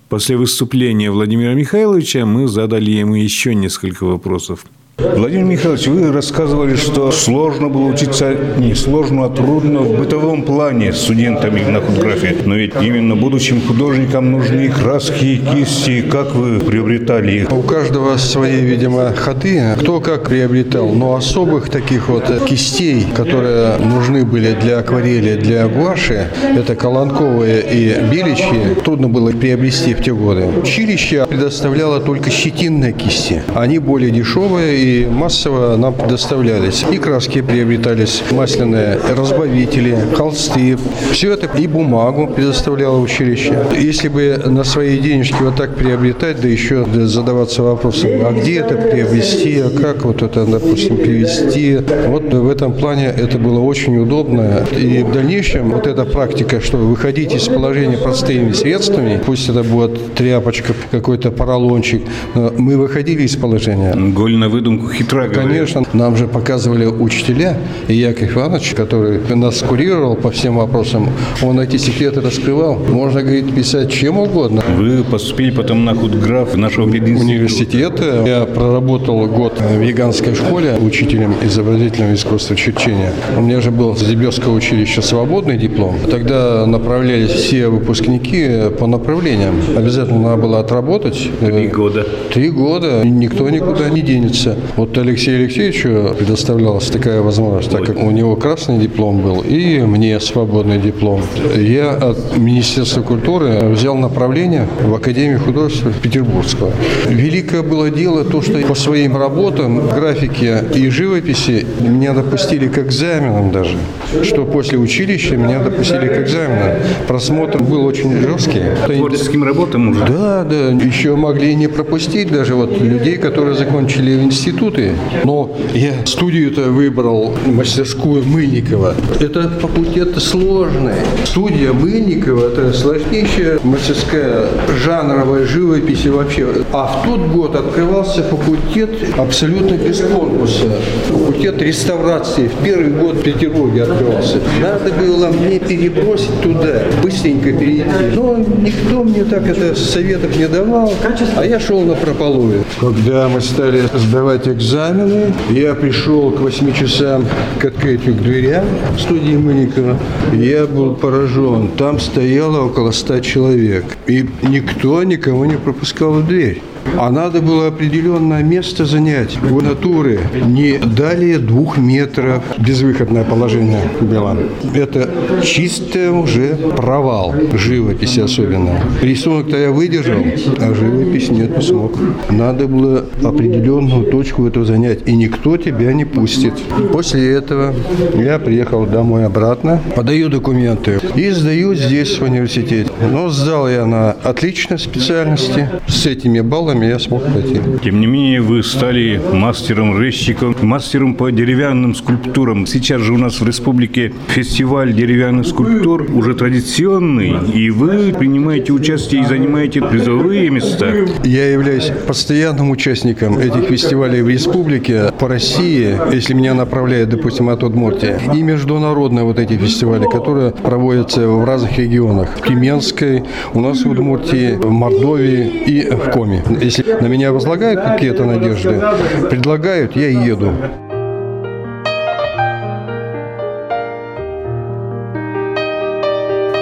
[0.09, 4.67] После выступления Владимира Михайловича мы задали ему еще несколько вопросов.
[4.99, 10.95] Владимир Михайлович, вы рассказывали, что сложно было учиться, не сложно, а трудно в бытовом плане
[10.95, 12.35] студентами на худграфе.
[12.47, 16.01] Но ведь именно будущим художникам нужны краски, кисти.
[16.01, 17.53] Как вы приобретали их?
[17.53, 19.75] У каждого свои, видимо, ходы.
[19.79, 20.89] Кто как приобретал.
[20.89, 28.11] Но особых таких вот кистей, которые нужны были для акварели, для гуаши, это колонковые и
[28.11, 30.47] беличьи, трудно было приобрести в те годы.
[30.63, 33.43] Училище предоставляло только щетинные кисти.
[33.55, 36.85] Они более дешевые массово нам предоставлялись.
[36.91, 40.77] И краски приобретались масляные, разбавители, холсты.
[41.13, 43.59] Все это и бумагу предоставляло училище.
[43.79, 48.77] Если бы на свои денежки вот так приобретать, да еще задаваться вопросом, а где это
[48.77, 51.79] приобрести, а как вот это, допустим, привезти.
[52.07, 54.67] Вот в этом плане это было очень удобно.
[54.79, 60.15] И в дальнейшем вот эта практика, что выходить из положения простыми средствами, пусть это будет
[60.15, 62.03] тряпочка, какой-то поролончик,
[62.35, 63.95] мы выходили из положения.
[63.95, 65.83] Голь на выдумку хитра Конечно.
[65.93, 67.57] Нам же показывали учителя,
[67.89, 71.11] и Яков Иванович, который нас курировал по всем вопросам,
[71.43, 72.77] он эти секреты раскрывал.
[72.77, 74.63] Можно, говорить, писать чем угодно.
[74.77, 78.23] Вы поступили потом на худграф нашего университета.
[78.27, 83.13] Я проработал год в Яганской школе учителем изобразительного искусства черчения.
[83.37, 85.97] У меня же был с Дебесского училища свободный диплом.
[86.11, 89.57] Тогда направлялись все выпускники по направлениям.
[89.77, 91.31] Обязательно надо было отработать.
[91.41, 92.07] Три года.
[92.33, 93.03] Три года.
[93.05, 94.57] Никто никуда не денется.
[94.77, 100.19] Вот Алексею Алексеевичу предоставлялась такая возможность, так как у него красный диплом был и мне
[100.21, 101.23] свободный диплом.
[101.57, 106.73] Я от Министерства культуры взял направление в Академию художеств Петербургского.
[107.09, 113.51] Великое было дело то, что по своим работам, графике и живописи меня допустили к экзаменам
[113.53, 113.77] даже.
[114.23, 116.79] Что после училища меня допустили к экзаменам.
[117.07, 118.63] Просмотр был очень жесткий.
[118.87, 120.01] Творческим работам уже?
[120.07, 120.71] Да, да.
[120.71, 124.17] Еще могли не пропустить даже вот людей, которые закончили
[124.57, 124.95] институты.
[125.25, 128.95] Но я студию-то выбрал, мастерскую Мыльникова.
[129.21, 130.95] Это факультет сложный.
[131.25, 134.47] Студия Мыльникова– это сложнейшая мастерская
[134.83, 136.47] жанровая живопись и вообще.
[136.73, 140.81] А в тот год открывался факультет абсолютно без конкурса.
[141.09, 142.49] Факультет реставрации.
[142.49, 144.41] В первый год в Петербурге открывался.
[144.61, 147.85] Надо было мне перебросить туда, быстренько перейти.
[148.15, 150.93] Но никто мне так это советов не давал,
[151.37, 152.65] а я шел на прополую.
[152.81, 157.25] Когда мы стали сдавать экзамены, я пришел к 8 часам
[157.59, 158.65] к открытию к дверям
[158.99, 159.99] студии Мыльникова.
[160.33, 161.69] Я был поражен.
[161.77, 163.85] Там стояло около 100 человек.
[164.07, 166.63] И никто никого не пропускал в дверь.
[166.99, 172.43] А надо было определенное место занять у натуры не далее двух метров.
[172.59, 174.37] Безвыходное положение было.
[174.75, 175.11] Это
[175.43, 178.81] чистый уже провал живописи особенно.
[179.03, 180.23] Рисунок-то я выдержал,
[180.59, 181.99] а живопись нет, не смог.
[182.31, 186.55] Надо было определенную точку эту занять, и никто тебя не пустит.
[186.93, 187.75] После этого
[188.15, 192.91] я приехал домой обратно, подаю документы и сдаю здесь в университете.
[193.11, 197.61] Но сдал я на отличной специальности с этими баллами я смог пройти.
[197.83, 202.67] Тем не менее, вы стали мастером-резчиком, мастером по деревянным скульптурам.
[202.67, 209.23] Сейчас же у нас в республике фестиваль деревянных скульптур уже традиционный, и вы принимаете участие
[209.23, 210.93] и занимаете призовые места.
[211.25, 217.63] Я являюсь постоянным участником этих фестивалей в республике, по России, если меня направляет, допустим, от
[217.63, 222.29] Удмуртии, и международные вот эти фестивали, которые проводятся в разных регионах.
[222.37, 226.43] В Тюменской, у нас в Удмуртии, в Мордовии и в Коми.
[226.67, 228.83] Если на меня возлагают какие-то надежды,
[229.31, 230.53] предлагают, я еду.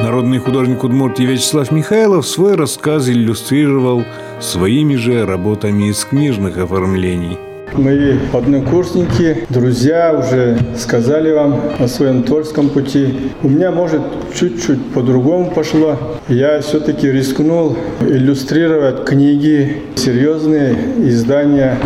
[0.02, 4.04] Народный художник Удмуртии Вячеслав Михайлов свой рассказ иллюстрировал
[4.40, 7.38] своими же работами из книжных оформлений.
[7.76, 13.32] Мои однокурсники, друзья уже сказали вам о своем творческом пути.
[13.42, 14.00] У меня, может,
[14.32, 15.98] чуть-чуть по-другому пошло.
[16.28, 21.76] Я все-таки рискнул иллюстрировать книги, серьезные издания.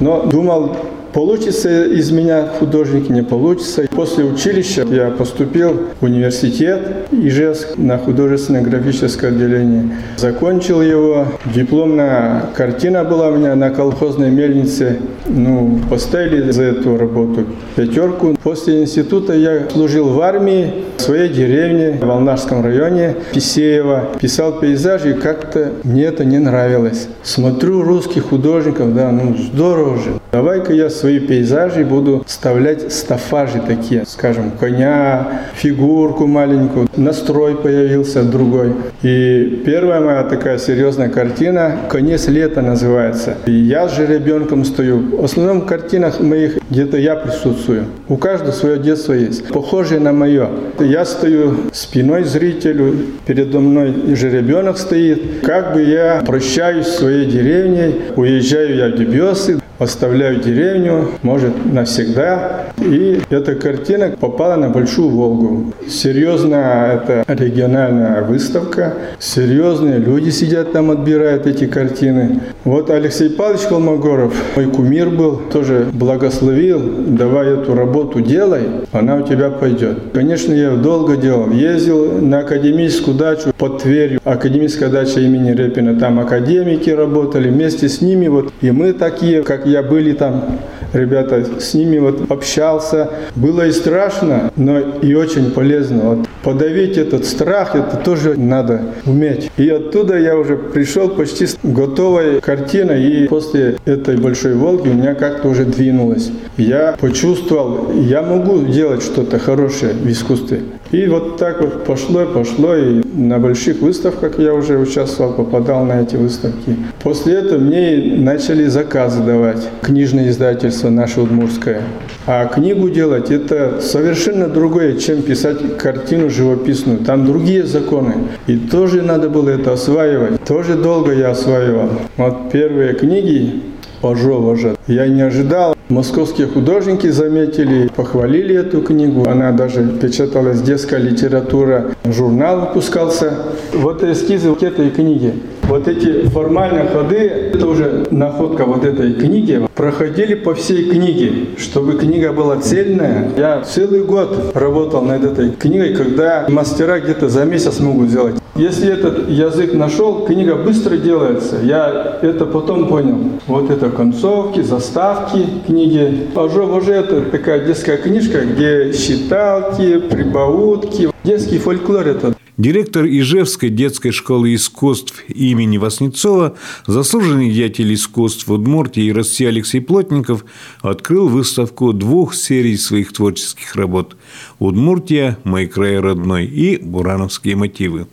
[0.00, 0.76] Но думал,
[1.16, 3.86] Получится из меня художник, не получится.
[3.90, 9.96] После училища я поступил в университет Ижевск на художественное графическое отделение.
[10.18, 11.28] Закончил его.
[11.54, 14.98] Дипломная картина была у меня на колхозной мельнице.
[15.26, 18.36] Ну, поставили за эту работу пятерку.
[18.42, 24.10] После института я служил в армии в своей деревне в Волнарском районе Писеева.
[24.20, 27.08] Писал пейзажи, и как-то мне это не нравилось.
[27.22, 30.20] Смотрю русских художников, да, ну здорово же.
[30.36, 36.90] Давай-ка я свои пейзажи буду вставлять стафажи такие, скажем, коня, фигурку маленькую.
[36.94, 38.74] Настрой появился другой.
[39.02, 43.38] И первая моя такая серьезная картина «Конец лета» называется.
[43.46, 45.22] И я с жеребенком стою.
[45.22, 47.86] В основном в картинах моих где-то я присутствую.
[48.10, 50.50] У каждого свое детство есть, похожее на мое.
[50.78, 52.94] Я стою спиной зрителю,
[53.24, 55.40] передо мной жеребенок стоит.
[55.42, 62.66] Как бы я прощаюсь с своей деревней, уезжаю я в Дебиосы, оставляю деревню, может, навсегда.
[62.78, 65.72] И эта картина попала на Большую Волгу.
[65.88, 68.94] Серьезная это региональная выставка.
[69.18, 72.40] Серьезные люди сидят там, отбирают эти картины.
[72.64, 78.62] Вот Алексей Павлович Холмогоров, мой кумир был, тоже благословил, давай эту работу делай,
[78.92, 79.98] она у тебя пойдет.
[80.12, 81.50] Конечно, я долго делал.
[81.50, 85.98] Ездил на академическую дачу под Тверью, академическая дача имени Репина.
[85.98, 88.52] Там академики работали, вместе с ними вот.
[88.60, 90.58] И мы такие, как я, были там
[90.92, 93.10] ребята, с ними вот общался.
[93.34, 96.16] Было и страшно, но и очень полезно.
[96.16, 99.50] Вот подавить этот страх, это тоже надо уметь.
[99.56, 104.94] И оттуда я уже пришел почти с готовой картиной, и после этой большой Волги у
[104.94, 106.30] меня как-то уже двинулось.
[106.56, 110.60] Я почувствовал, я могу делать что-то хорошее в искусстве.
[110.92, 115.84] И вот так вот пошло и пошло, и на больших выставках я уже участвовал, попадал
[115.84, 116.76] на эти выставки.
[117.02, 121.82] После этого мне начали заказы давать, книжное издательство наше Удмурское.
[122.26, 126.98] А книгу делать это совершенно другое, чем писать картину живописную.
[126.98, 128.14] Там другие законы.
[128.46, 130.42] И тоже надо было это осваивать.
[130.44, 131.90] Тоже долго я осваивал.
[132.16, 133.62] Вот первые книги
[134.00, 135.74] Пажо, Я не ожидал.
[135.88, 139.28] Московские художники заметили, похвалили эту книгу.
[139.28, 143.34] Она даже печаталась детская литература, журнал выпускался.
[143.72, 145.34] Вот эскизы к этой книге.
[145.64, 151.94] Вот эти формальные ходы, это уже находка вот этой книги, проходили по всей книге, чтобы
[151.94, 153.30] книга была цельная.
[153.36, 158.36] Я целый год работал над этой книгой, когда мастера где-то за месяц могут сделать.
[158.54, 161.56] Если этот язык нашел, книга быстро делается.
[161.62, 163.18] Я это потом понял.
[163.46, 166.28] Вот это концовки, заставки книги.
[166.34, 171.10] А уже, уже это такая детская книжка, где считалки, прибаутки.
[171.24, 172.34] Детский фольклор это.
[172.58, 176.54] Директор Ижевской детской школы искусств имени Васнецова,
[176.86, 180.42] заслуженный деятель искусств Удмуртии и России Алексей Плотников
[180.80, 184.16] открыл выставку двух серий своих творческих работ
[184.58, 185.36] «Удмуртия.
[185.44, 188.06] Мой край родной» и «Бурановские мотивы».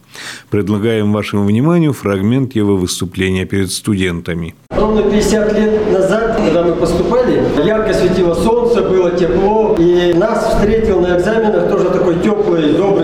[0.49, 4.55] Предлагаем вашему вниманию фрагмент его выступления перед студентами.
[4.69, 10.99] Ровно 50 лет назад, когда мы поступали, ярко светило солнце, было тепло, и нас встретил
[10.99, 12.32] на экзаменах тоже такой теплый,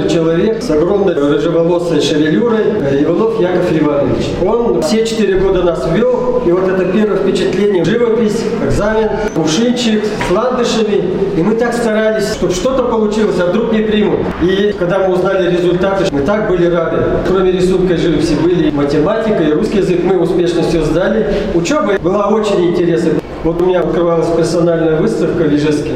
[0.09, 2.63] человек с огромной рыжеволосой шевелюрой,
[3.01, 4.25] Иванов Яков Иванович.
[4.43, 10.31] Он все четыре года нас вел, и вот это первое впечатление, живопись, экзамен, кувшинчик с
[10.31, 11.03] ландышами,
[11.37, 14.19] и мы так старались, чтобы что-то получилось, а вдруг не примут.
[14.41, 16.97] И когда мы узнали результаты, мы так были рады.
[17.27, 21.27] Кроме рисунка и живописи были математика и русский язык, мы успешно все сдали.
[21.53, 23.13] Учеба была очень интересной.
[23.43, 25.91] Вот у меня открывалась персональная выставка в Ижевске,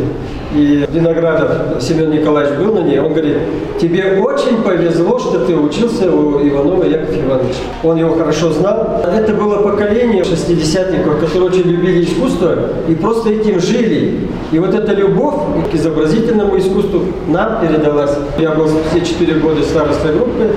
[0.53, 3.37] и Виноградов Семен Николаевич был на ней, он говорит,
[3.79, 7.59] тебе очень повезло, что ты учился у Иванова Якова Ивановича.
[7.83, 9.01] Он его хорошо знал.
[9.03, 12.55] Это было поколение шестидесятников, которые очень любили искусство
[12.87, 14.27] и просто этим жили.
[14.51, 15.35] И вот эта любовь
[15.71, 18.11] к изобразительному искусству нам передалась.
[18.37, 20.51] Я был все четыре года старостой группы.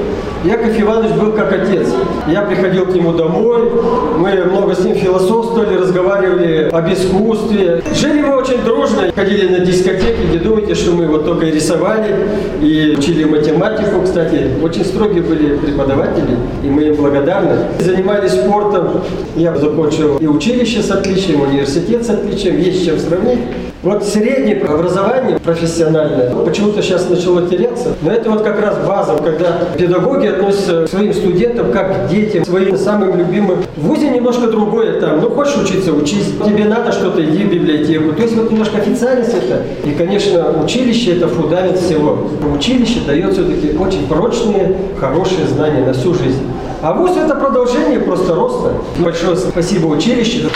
[0.45, 1.89] Яков Иванович был как отец.
[2.29, 3.71] Я приходил к нему домой,
[4.19, 7.83] мы много с ним философствовали, разговаривали об искусстве.
[7.95, 12.15] Жили мы очень дружно, ходили на дискотеки, не думайте, что мы вот только рисовали,
[12.61, 14.51] и учили математику, кстати.
[14.63, 17.57] Очень строгие были преподаватели, и мы им благодарны.
[17.81, 19.03] Занимались спортом.
[19.37, 23.41] Я закончил и училище с отличием, университет с отличием, есть чем сравнить.
[23.83, 29.61] Вот среднее образование профессиональное почему-то сейчас начало теряться, но это вот как раз база, когда
[29.77, 33.59] педагоги относятся к своим студентам как к детям, своим самым любимым.
[33.77, 38.15] В ВУЗе немножко другое там, ну хочешь учиться, учись, тебе надо что-то, иди в библиотеку.
[38.15, 42.29] То есть вот немножко официальность это, и, конечно, училище это фундамент всего.
[42.55, 46.43] Училище дает все-таки очень прочные, хорошие знания на всю жизнь.
[46.81, 48.73] А ВУЗ это продолжение просто роста.
[48.99, 50.49] Большое спасибо училищу.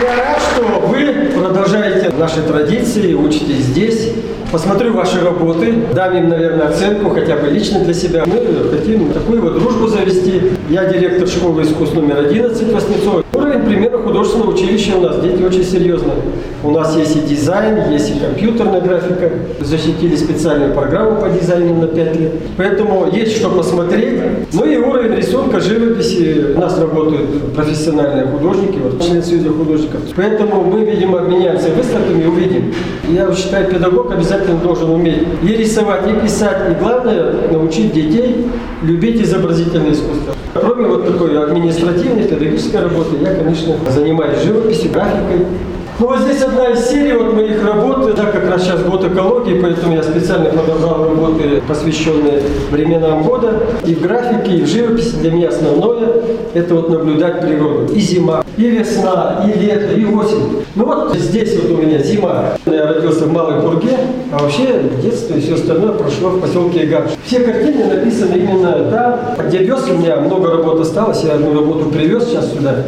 [0.00, 4.12] Я рад, что вы продолжаете наши традиции, учитесь здесь.
[4.50, 8.24] Посмотрю ваши работы, дам им, наверное, оценку, хотя бы лично для себя.
[8.26, 10.42] Мы хотим такую вот дружбу завести.
[10.70, 13.24] Я директор школы искусств номер 11 Воснецов.
[13.58, 16.12] Уровень примера художественного училища у нас дети очень серьезно.
[16.62, 19.30] У нас есть и дизайн, есть и компьютерная графика.
[19.60, 22.32] Защитили специальную программу по дизайну на 5 лет.
[22.56, 24.20] Поэтому есть что посмотреть.
[24.52, 26.54] Ну и уровень рисунка, живописи.
[26.56, 30.00] У нас работают профессиональные художники, вот член Союза художников.
[30.16, 32.74] Поэтому мы, видимо, обменяемся выставками и увидим.
[33.08, 36.58] Я считаю, педагог обязательно должен уметь и рисовать, и писать.
[36.70, 38.46] И главное, научить детей
[38.82, 40.34] любить изобразительное искусство.
[40.54, 45.46] Кроме вот такой административной, педагогической работы, я, конечно, занимаюсь живописью, графикой.
[46.00, 49.58] Ну вот здесь одна из серий вот моих работ, да, как раз сейчас год экологии,
[49.60, 53.62] поэтому я специально подобрал работы, посвященные временам года.
[53.84, 56.08] И в графике, и в живописи для меня основное–
[56.54, 57.92] это вот наблюдать природу.
[57.92, 60.62] И зима, и весна, и лето, и осень.
[60.76, 62.52] Ну вот здесь вот у меня зима.
[62.66, 63.98] Я родился в Малой Пурге,
[64.30, 67.10] а вообще детство и все остальное прошло в поселке Игаш.
[67.24, 69.84] Все картины написаны именно там, где вез.
[69.90, 72.84] У меня много работ осталось, я одну работу привез сейчас сюда.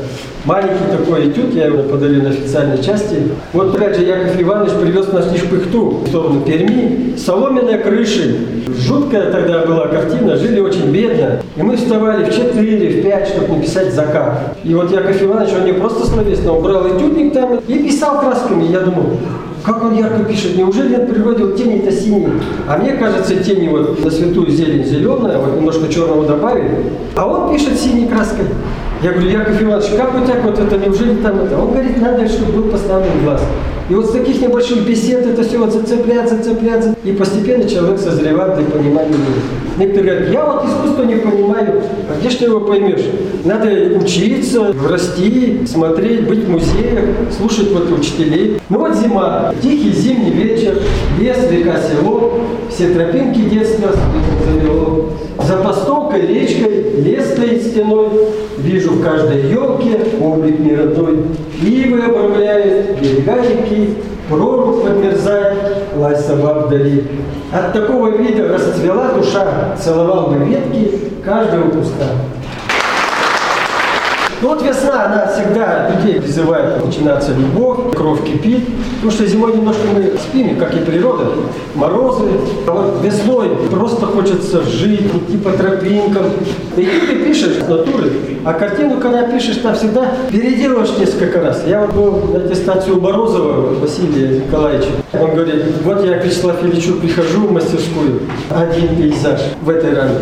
[0.47, 3.17] Маленький такой этюд, я его подарил на официальной части.
[3.53, 8.39] Вот же Яков Иванович привез нас в Нишпыхту, в сторону Перми, соломенные крыши.
[8.79, 11.43] Жуткая тогда была картина, жили очень бедно.
[11.57, 14.57] И мы вставали в 4, в 5, чтобы написать закат.
[14.65, 18.65] И вот Яков Иванович, он не просто словесно, убрал этюдник там и писал красками.
[18.65, 19.19] Я думал,
[19.63, 22.31] как он ярко пишет, неужели он превратил тени-то синие?
[22.67, 27.53] А мне кажется, тени вот на святую зелень зеленая, вот немножко черного добавили, а он
[27.53, 28.47] пишет синей краской.
[29.03, 31.57] Я говорю, Яков Иванович, как вы так вот это, неужели там это?
[31.57, 33.41] Он говорит, надо, чтобы был поставлен глаз.
[33.89, 36.95] И вот с таких небольших бесед это все вот зацепляется, зацепляется.
[37.03, 39.41] И постепенно человек созревает для понимания мира.
[39.79, 41.83] Некоторые говорят, я вот искусство не понимаю.
[42.11, 43.05] А где ты его поймешь?
[43.45, 47.05] Надо учиться, расти, смотреть, быть в музеях,
[47.37, 48.61] слушать вот учителей.
[48.69, 50.75] Ну вот зима, тихий зимний вечер,
[51.19, 52.39] лес, река, село,
[52.69, 53.93] все тропинки детства
[54.47, 55.11] завело.
[55.51, 58.09] За постолкой, речкой, лес стеной,
[58.59, 61.25] Вижу в каждой елке облик не родной.
[61.61, 63.97] Ивы обрамляет берега реки,
[64.29, 65.59] Прорубь подмерзает,
[65.97, 67.03] лай собак вдали.
[67.53, 72.07] От такого вида расцвела душа, Целовал бы ветки каждого куста.
[74.43, 78.67] Ну вот весна, она всегда людей призывает начинаться любовь, кровь кипит.
[78.95, 81.27] Потому что зимой немножко мы спим, как и природа,
[81.75, 82.25] морозы.
[82.67, 86.25] А вот весной просто хочется жить, идти по тропинкам.
[86.77, 88.13] И ты пишешь с натуры,
[88.45, 91.63] а картину, когда пишешь, там всегда переделываешь несколько раз.
[91.67, 94.89] Я вот был на аттестацию у Морозова Василия Николаевича.
[95.13, 100.17] Он говорит, вот я к Вячеславу Ильичу прихожу в мастерскую, один пейзаж в этой раме.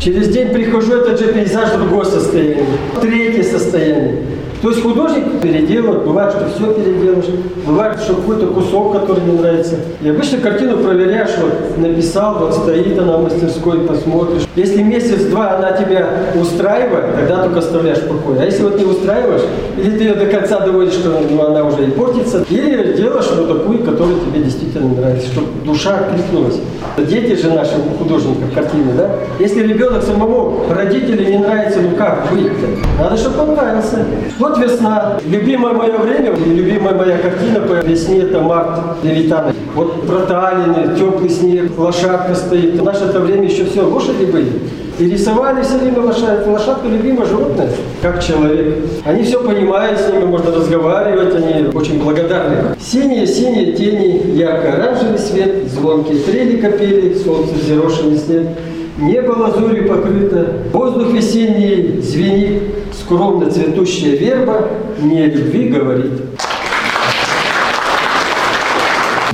[0.00, 2.64] Через день прихожу, этот же пейзаж другое состояние,
[3.02, 4.16] третье состояние.
[4.62, 7.24] То есть художник переделывает, бывает, что все переделаешь,
[7.66, 9.76] бывает, что какой-то кусок, который не нравится.
[10.02, 14.42] И обычно картину проверяешь, вот написал, вот стоит она в мастерской, посмотришь.
[14.56, 16.08] Если месяц-два она тебя
[16.38, 18.40] устраивает, тогда только оставляешь в покое.
[18.40, 19.42] А если вот не устраиваешь,
[19.78, 23.48] или ты ее до конца доводишь, что ну, она уже и портится, или делаешь вот
[23.48, 26.58] такую, которая тебе действительно нравится, чтобы душа откликнулась.
[26.98, 29.10] Дети же наши художников картины, да?
[29.38, 32.78] Если ребенок самому родителей не нравится, ну как быть -то?
[32.98, 33.56] Надо, чтобы он.
[34.38, 35.18] Вот весна.
[35.26, 39.54] Любимое мое время любимая моя картина по весне это март Левитана.
[39.74, 42.80] Вот проталины, теплый снег, лошадка стоит.
[42.80, 44.52] В наше это время еще все лошади были.
[44.98, 46.50] И рисовали все время лошадку.
[46.50, 47.70] Лошадка любимое животное,
[48.02, 48.84] как человек.
[49.04, 52.76] Они все понимают, с ними можно разговаривать, они очень благодарны.
[52.78, 58.48] Синие-синие тени, ярко-оранжевый свет, звонкие трели копили, солнце зерошенный снег.
[59.00, 66.12] Небо лазурью покрыто, воздух весенний звенит, скромно цветущая верба мне любви говорит.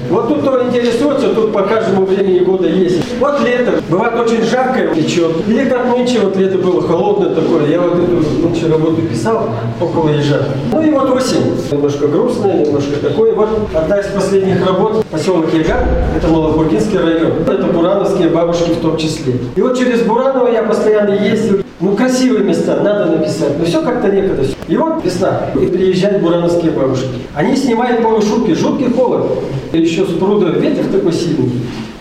[0.08, 3.18] Вот тут кто интересуется, тут по каждому времени года есть.
[3.18, 5.32] Вот лето, бывает очень жаркое, течет.
[5.48, 7.66] Или как нынче, вот лето было холодное такое.
[7.68, 9.50] Я вот эту нынче работу писал
[9.80, 10.42] около ежа.
[10.72, 11.56] Ну и вот осень.
[11.70, 13.34] Немножко грустная, немножко такое.
[13.34, 15.86] Вот одна из последних работ, поселок Яга,
[16.16, 17.32] это Малобургинский район.
[17.46, 19.34] Это бурановские бабушки в том числе.
[19.54, 21.62] И вот через Бураново я постоянно ездил.
[21.78, 23.58] Ну, красивые места, надо написать.
[23.58, 24.44] Но все как-то некогда.
[24.66, 25.42] И вот весна.
[25.54, 27.08] И приезжают бурановские бабушки.
[27.34, 29.26] Они снимают полушубки, жуткий холод.
[29.72, 31.50] И еще с пруда ветер такой сильный.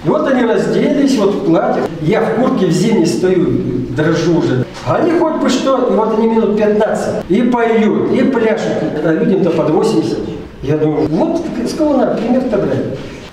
[0.05, 1.85] И вот они разделись, вот в платьях.
[2.01, 3.47] Я в куртке в зимней стою,
[3.89, 4.65] дрожу уже.
[4.85, 7.25] Они хоть бы что, и вот они минут 15.
[7.29, 8.83] И поют, и пляшут.
[9.03, 10.19] А людям-то под 80.
[10.61, 12.85] Я думаю, вот с кого надо пример-то брать.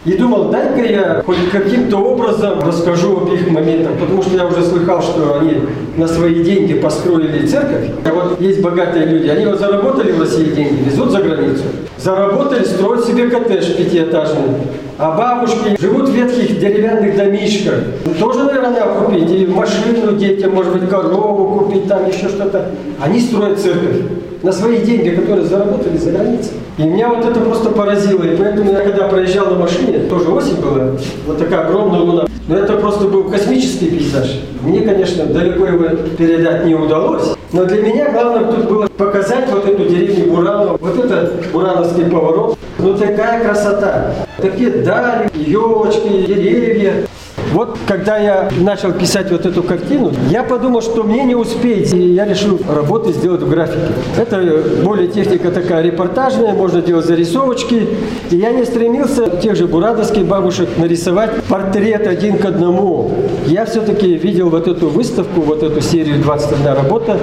[0.04, 4.64] И думал, дай-ка я хоть каким-то образом расскажу об их моментах, потому что я уже
[4.64, 5.58] слыхал, что они
[5.96, 7.90] на свои деньги построили церковь.
[8.04, 11.62] А вот есть богатые люди, они вот заработали в России деньги, везут за границу.
[11.98, 14.56] Заработали, строят себе коттедж пятиэтажный.
[14.98, 17.74] А бабушки живут в ветхих деревянных домишках.
[18.18, 19.30] Тоже, наверное, купить.
[19.30, 22.72] И машину детям, может быть, корову купить, там еще что-то.
[23.00, 24.02] Они строят церковь
[24.42, 26.52] на свои деньги, которые заработали за границей.
[26.78, 28.22] И меня вот это просто поразило.
[28.22, 30.92] И поэтому я когда проезжал на машине, тоже осень была,
[31.26, 32.26] вот такая огромная луна.
[32.48, 34.40] Но это просто был космический пейзаж.
[34.62, 37.34] Мне, конечно, далеко его передать не удалось.
[37.52, 42.58] Но для меня главное тут было показать вот эту деревню Бураново, вот этот бурановский поворот.
[42.78, 44.14] Ну такая красота.
[44.38, 47.06] Такие дали, елочки, деревья.
[47.52, 52.14] Вот когда я начал писать вот эту картину, я подумал, что мне не успеть, и
[52.14, 53.92] я решил работы сделать в графике.
[54.16, 57.88] Это более техника такая репортажная, можно делать зарисовочки.
[58.30, 63.10] И я не стремился тех же бурадовских бабушек нарисовать портрет один к одному.
[63.46, 67.18] Я все-таки видел вот эту выставку, вот эту серию «21 работа»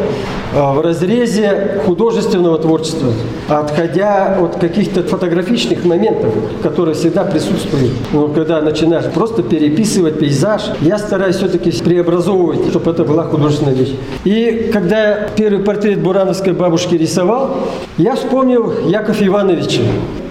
[0.54, 3.12] в разрезе художественного творчества,
[3.48, 7.94] отходя от каких-то фотографичных моментов, которые всегда присутствуют.
[8.14, 13.94] Но когда начинаешь просто переписывать пейзаж, я стараюсь все-таки преобразовывать, чтобы это была художественная вещь.
[14.24, 17.58] И когда я первый портрет бурановской бабушки рисовал,
[17.98, 19.82] я вспомнил Яков Ивановича.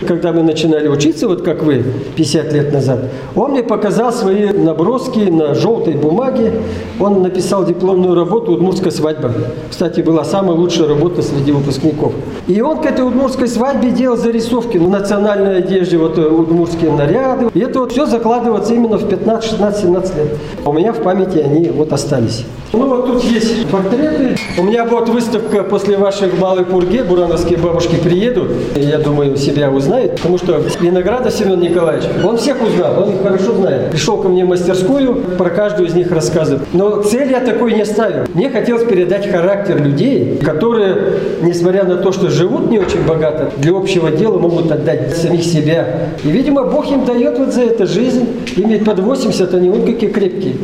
[0.06, 1.82] Когда мы начинали учиться, вот как вы,
[2.16, 3.00] 50 лет назад,
[3.34, 6.52] он мне показал свои наброски на желтой бумаге.
[7.00, 9.32] Он написал дипломную работу «Удмуртская свадьба».
[9.70, 12.12] Кстати, была самая лучшая работа среди выпускников.
[12.46, 17.48] И он к этой удмуртской свадьбе делал зарисовки на национальной одежде, вот удмуртские наряды.
[17.54, 20.28] И это вот все закладывается именно в 15, 16, 17 лет.
[20.64, 22.44] У меня в памяти они вот остались.
[22.72, 24.36] Ну вот тут есть портреты.
[24.58, 27.02] У меня будет выставка после вашей Малой Пурге.
[27.02, 28.50] Бурановские бабушки приедут.
[28.76, 30.16] И, Я думаю, себя узнают.
[30.16, 33.90] Потому что Виноградов Семен Николаевич, он всех узнал, он их хорошо знает.
[33.90, 36.62] Пришел ко мне в мастерскую, про каждую из них рассказывает.
[36.74, 38.26] Но цель я такой не ставил.
[38.34, 43.74] Мне хотелось передать характер людей, которые, несмотря на то, что живут не очень богато, для
[43.74, 46.10] общего дела могут отдать самих себя.
[46.22, 48.26] И, видимо, Бог им дает вот за это жизнь.
[48.56, 50.56] Им ведь под 80, они вот какие крепкие.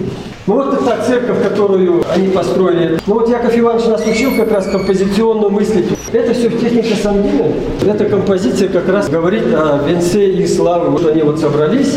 [0.47, 2.99] Ну вот это та церковь, которую они построили.
[3.07, 5.86] Ну вот Яков Иванович нас учил как раз композиционно мыслить.
[6.12, 7.47] Это все в технике Сангина.
[7.82, 10.90] Эта композиция как раз говорит о венце и славы.
[10.90, 11.97] Вот они вот собрались,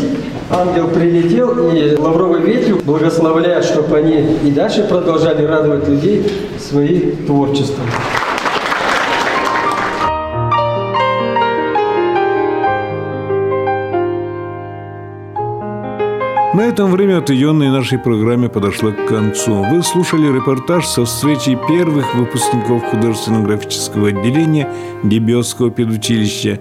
[0.50, 6.24] ангел прилетел и лавровой ветвью благословляет, чтобы они и дальше продолжали радовать людей
[6.58, 7.84] своим творчеством.
[16.58, 19.62] На этом время отъеденной нашей программе подошло к концу.
[19.62, 24.68] Вы слушали репортаж со встречи первых выпускников художественно-графического отделения
[25.04, 26.58] Дебиосского педучилища,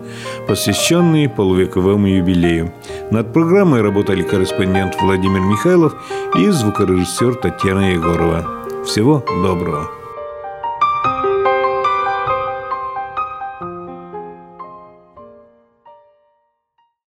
[0.48, 2.72] посвященный полувековому юбилею.
[3.10, 5.96] Над программой работали корреспондент Владимир Михайлов
[6.38, 8.46] и звукорежиссер Татьяна Егорова.
[8.86, 9.90] Всего доброго!